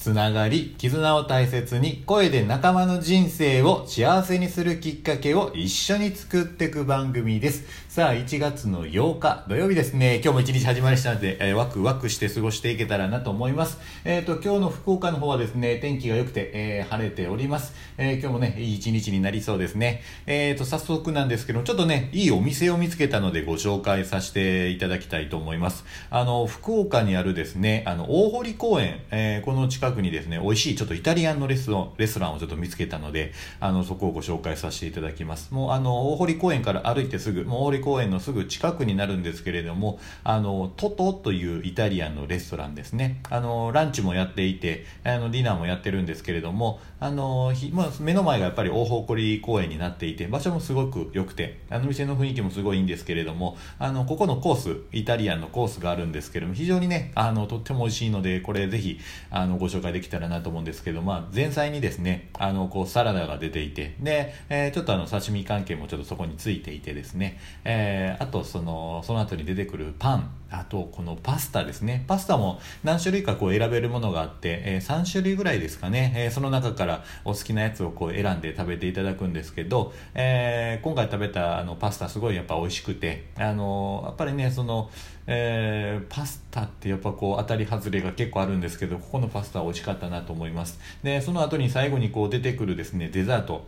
[0.00, 7.66] つながり、絆を大切に声で仲間の人生を幸せにするきっかけを一緒に作っていく番組です。
[7.90, 10.22] さあ、1月の8日土曜日ですね。
[10.24, 13.78] 今日も一日始まりしたので、えーワクワクして過ごしていけたらなと思います。
[14.06, 17.74] えっ、と、今日の福岡の方はですね、天気が良くて、えー晴れております。
[17.98, 20.00] え今日もね、いい一日になりそうですね。
[20.26, 25.84] えっ、と、早速なんですけど、ちょっとね、いいお店を見つけたのでご紹介させていただきたいと思います。
[26.08, 35.52] あの、福岡にあるですね、あの、大堀公園、えこの近くにですね、美味しいちょっとイタリアンのレストレストランをちょっと見つけたので、あの、そこをご紹介させていただきます。
[35.52, 43.20] もう、あの、大堀公園から歩いてすぐ、もう大堀公園のすぐ近くになるんですけれども、あの、トトというイタリアンのレストランですね。
[43.30, 58.98] あの、ランチもやっていて、あの、ディナーもやってるんですけれども、あの、ひまあ、目の前がやっぱり大堀公園になっていて、場所もすごく良くて、あの店の雰囲気もすごいいいんですけれども、あの、ここのコース、イタリアンのコースがあるんですけれども、非常にね、あの、とっても美味しいので、これぜひ、
[59.30, 72.04] あの、ご紹介できたらなと思うんですけど、まあ、前菜にですね、あの、こう、サラダが出ていて、で、えーちょっとあの、刺身関係もちょっとそこについていてですね、えーあと、その、その後に出てくるパン、あと、このパスタですね。
[72.08, 84.90] パスタも何種類かこう選べるものがあって、え3種類ぐらいですかね、えーその中からお好きなやつをこう選んで食べていただくんですけど、えー今回食べたあのパスタすごいやっぱ美味しくて、あのやっぱりね、その、
[85.26, 90.78] えーパスタってやっぱこう当たり外れが結構あるんですけど、ここのパスタは美味しかったなと思います。
[91.02, 93.66] で、その後に最後にこう出てくるですね、デザート。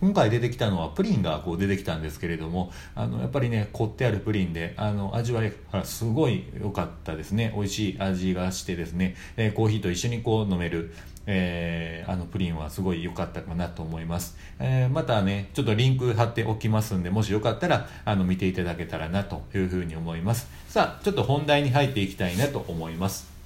[0.00, 10.94] 今回出てきたのはプリンがこう出てきたんですけれどもあのやっぱりね凝ってあるプリンであの味わいがすごい良かったですね美味しい味がしてですね、えコーヒーと一緒にこう飲める
[11.26, 23.39] えーあのプリンはすごい良かったかなと思います、えーまたねちょっとリンク貼っておきますんでもしよかったらあの見ていただけたらなというふうに思いますさあちょっと本題に入っていきたいなと思います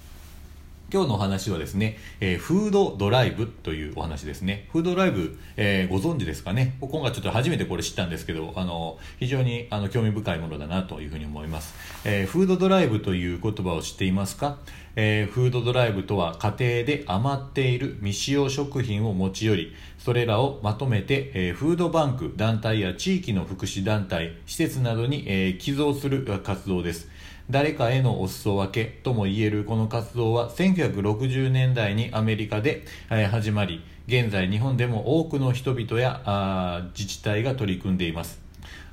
[0.95, 4.69] 今日のお話はですね、えーフードドライブというお話ですね。
[4.71, 6.77] フードドライブ、えーご存知ですかね？
[6.81, 11.75] 今回ちょっと初めてこれ知ったんですけど、あの、非常にあの興味深いものだなというふうに思います。
[12.05, 14.59] えーフードドライブという言葉を知っていますか？
[14.97, 27.09] えーフードドライブとは家庭で余っている未使用食品を持ち寄り、それらをまとめて、えーフードバンク、団体や地域の福祉団体、施設などに、えー寄贈する活動です。
[27.51, 32.87] 誰かへのお裾分けとも言えるこの活動は1960年代にアメリカで
[33.31, 38.44] 始まり現在日本でも多くの人々や自治体が取り組んでいます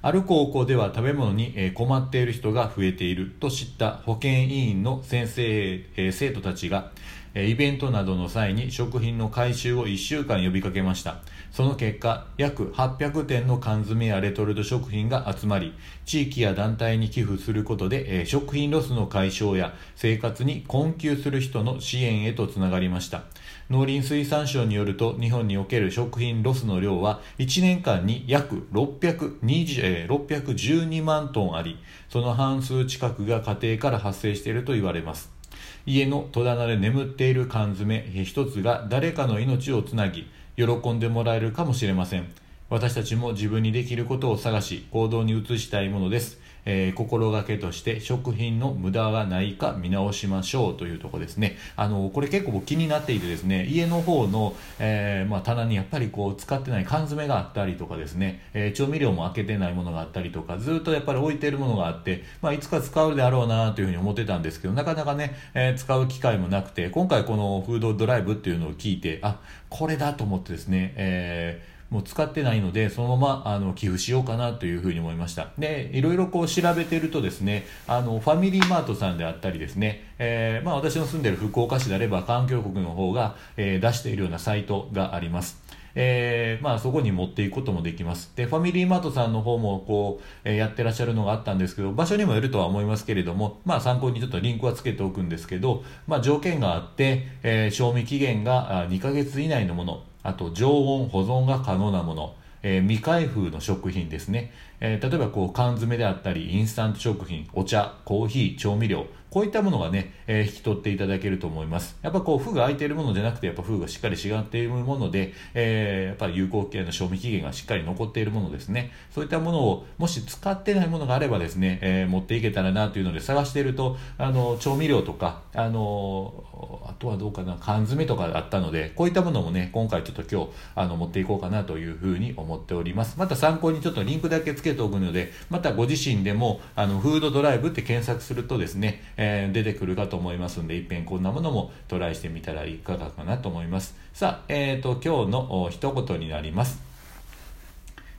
[0.03, 6.91] ある高校では食べ物に困っている人が増えていると知った保健委員の先生、生徒たちが
[7.33, 11.21] イベントなどの際に食品の回収を1週間呼びかけました。
[11.51, 15.73] その結果約800点の缶詰やレトルト食品が集まり
[16.05, 23.23] 地域や団体に寄付することで、食品ロスの解消や生活に困窮する人の支援へとつながりました。
[23.69, 31.77] 農林水産省によると日本における食品ロスの量は1年間に約620え612万トンあり
[32.09, 35.40] その半数近くが家庭から発生していると言われます。
[35.85, 42.27] 家の戸棚で眠っている缶詰一つが誰かの命をつなぎ喜んでもらえるかもしれません。
[42.71, 51.57] 私たちも自分にできることを探し行動に移したいものです、えー心がけとして食品の無駄がないか見直しましょうというところですね。
[51.75, 75.49] あのこれ結構気になっていてですね家の方の、えーまあ、棚にやっぱりこう使ってない缶詰があったりとかですね、えー調味料も開けてないものがあったりとかずっとやっぱり置いているものがあって、まあ、いつか使うであろうなというふうに思ってたんですけどなかなかね、えー使う機会もなくて今回このフードドライブっていうのを聞いてあこれだと思ってですね、えーもう使ってないので、そのままあの寄付しようかなというふうに思いました。
[75.57, 85.61] で、いろいろこう調べてるとですね、あの、ファミリーマートさんであったりですね、えーまあ私の住んでる福岡市であれば環境国の方が、えー出しているようなサイトがあります。
[85.93, 88.31] えーまあそこに持っていくこともできます。
[88.37, 109.05] で、ファミリーマートさんの方もこう、えーやってらっしゃるのがあったんですけど、場所にもよるとは思いますけれども、まあ参考にちょっとリンクはつけておくんですけど、まあ条件があって、えー賞味期限が2ヶ月以内のもの、あと常温保存が可能なもの、えー未開封の食品ですね、えー例えばこう缶詰であったりインスタント食品お茶コーヒー調味料。
[109.31, 111.97] こういったものがね、えー引き取っていただけると思います。
[112.01, 118.91] やっぱこう、封が開いているものじゃなくて、やっぱ封がしっかりしがっているもので、えーやっぱり有効期限の賞味期限がしっかり残っているものですね。
[119.09, 126.43] そういったものを、もし使ってないものがあればですね、えー持っていけたらなというので探していると、あの、調味料とか、あの、
[126.85, 133.17] あとはどうかな、缶詰とかあったので、こういったものもね、今回ちょっと今日、あの、持っていこうかなというふうに思っております。
[133.17, 143.95] また参考にちょっとリンクだけつけておくので、またご自身でも、あの、フードドライブって検索するとですね、えー、出てくるかと思いますんで、いっぺんこんなものもトライしてみたらいかがかなと思います。
[144.13, 146.81] さあ、えっ、ー、と、今日の一言になります。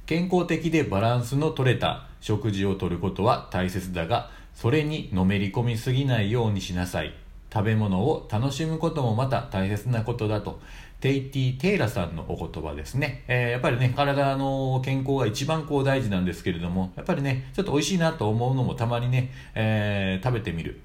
[0.07, 7.13] 健康的でバランスの取れた食事をとることは大切だが、それにのめり込みすぎないようにしなさい。
[7.53, 10.61] 食べ物を楽しむこともまた大切なことだと。
[11.03, 13.25] テイティ・テイラさんのお言葉ですね。
[13.27, 20.81] えー、やっぱりね、体の健康が一番こう大事なんですけれども、やっぱりね、ちょっと美味しいなと思うのもたまにね、えー、食べてみる。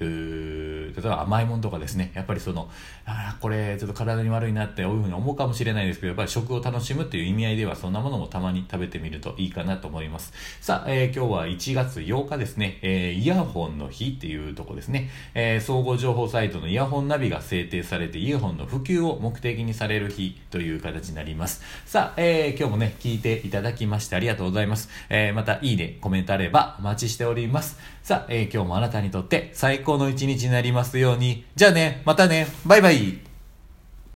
[0.98, 2.70] 例えば甘いものとかですね、やっぱりその、
[3.06, 10.34] ああ、これちょっと体に悪いなっていうふうに思うかもしれないですけど、やっぱり食を楽しむっていう意味合いでは、そんなものもたまに食べてみるといいかなと思います。
[10.60, 21.62] さあ、えー、今日は1月8日ですね、えー、イヤホンの日っていうとこですね、えー、総合情報サイトのイヤホンナビが制定されて、イヤホンの普及を目的にされる日という形になります。
[21.86, 24.90] さあ、えー、今日もね、聞いていただきましてありがとうございます。
[25.10, 27.78] えー、また、いいね、コメントあればお待ちしております。
[28.08, 31.44] さあ、えー、今日もあなたにとって最高の一日になりますますように。
[31.56, 33.20] じゃあね、またね、バイバイ